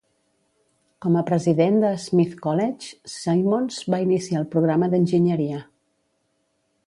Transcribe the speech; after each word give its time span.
Com 1.05 1.17
a 1.19 1.23
president 1.27 1.77
de 1.83 1.91
Smith 2.05 2.31
College, 2.47 2.89
Simmons 3.17 3.77
va 3.95 4.01
iniciar 4.07 4.41
el 4.41 4.49
programa 4.57 4.91
d'enginyeria. 4.95 5.61